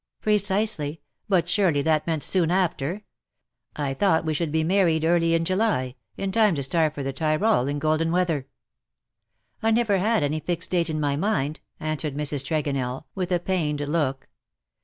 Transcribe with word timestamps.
'''^''Precisely, 0.25 0.99
but 1.29 1.47
surely 1.47 1.83
that 1.83 2.07
meant 2.07 2.23
soon 2.23 2.49
after? 2.49 3.03
I 3.75 3.93
thought 3.93 4.25
we 4.25 4.33
should 4.33 4.51
be 4.51 4.63
married 4.63 5.05
early 5.05 5.35
in 5.35 5.45
July— 5.45 5.93
in 6.17 6.31
time 6.31 6.55
to 6.55 6.63
start 6.63 6.95
for 6.95 7.03
the 7.03 7.13
Tyrol 7.13 7.67
in 7.67 7.77
golden 7.77 8.11
weather."" 8.11 8.47
I 9.61 9.69
never 9.69 9.99
had 9.99 10.23
any 10.23 10.39
fixed 10.39 10.71
date 10.71 10.89
in 10.89 10.99
my 10.99 11.17
mind," 11.17 11.59
answered 11.79 12.15
Mrs. 12.15 12.43
Tregonell, 12.43 13.05
with 13.13 13.31
a 13.31 13.39
pained 13.39 13.81
look. 13.81 14.27